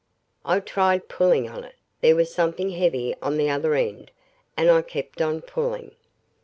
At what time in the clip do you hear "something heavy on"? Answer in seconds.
2.33-3.37